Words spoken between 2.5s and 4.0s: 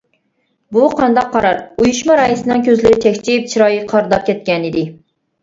كۆزلىرى چەكچىيىپ، چىرايى